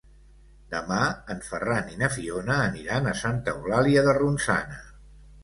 [0.69, 1.01] Demà
[1.33, 4.83] en Ferran i na Fiona aniran a Santa Eulàlia de Ronçana.